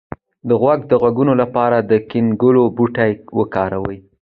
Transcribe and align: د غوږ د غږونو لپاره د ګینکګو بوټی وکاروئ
د 0.47 0.49
غوږ 0.61 0.79
د 0.87 0.93
غږونو 1.01 1.33
لپاره 1.41 1.77
د 1.89 1.91
ګینکګو 2.09 2.63
بوټی 2.75 3.11
وکاروئ 3.39 3.99